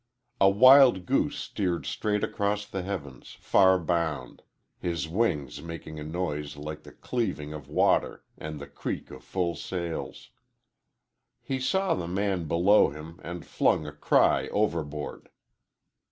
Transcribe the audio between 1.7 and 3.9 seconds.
straight across the heavens, far